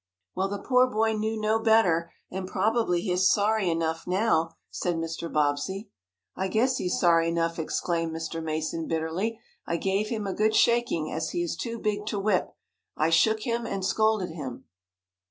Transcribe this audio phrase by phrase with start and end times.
[0.33, 4.95] "Well, the poor boy knew no better, and probably he is sorry enough now," said
[4.95, 5.31] Mr.
[5.31, 5.91] Bobbsey.
[6.35, 8.43] "I guess he's sorry enough!" exclaimed Mr.
[8.43, 9.39] Mason, bitterly.
[9.67, 12.49] "I gave him a good shaking, as he is too big to whip.
[12.97, 14.63] I shook him and scolded him."